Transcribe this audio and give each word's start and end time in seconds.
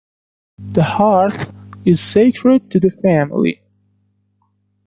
The 0.57 0.81
hearth 0.83 1.53
is 1.85 2.01
sacred 2.01 2.71
to 2.71 2.79
the 2.79 2.89
family. 2.89 3.61